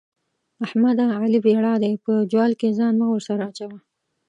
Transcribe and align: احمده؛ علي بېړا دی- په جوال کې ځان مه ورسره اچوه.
احمده؛ 0.65 1.05
علي 1.21 1.39
بېړا 1.45 1.73
دی- 1.83 1.93
په 2.05 2.13
جوال 2.31 2.51
کې 2.59 2.75
ځان 2.79 2.93
مه 2.99 3.07
ورسره 3.09 3.41
اچوه. 3.49 3.77